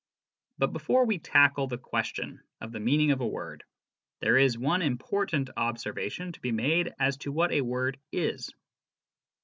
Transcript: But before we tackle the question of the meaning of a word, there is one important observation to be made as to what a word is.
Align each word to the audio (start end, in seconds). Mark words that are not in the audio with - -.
But 0.57 0.73
before 0.73 1.05
we 1.05 1.19
tackle 1.19 1.67
the 1.67 1.77
question 1.77 2.41
of 2.59 2.71
the 2.71 2.79
meaning 2.79 3.11
of 3.11 3.21
a 3.21 3.27
word, 3.27 3.63
there 4.19 4.35
is 4.35 4.57
one 4.57 4.81
important 4.81 5.51
observation 5.55 6.31
to 6.31 6.41
be 6.41 6.51
made 6.51 6.95
as 6.97 7.17
to 7.17 7.31
what 7.31 7.51
a 7.51 7.61
word 7.61 7.99
is. 8.11 8.51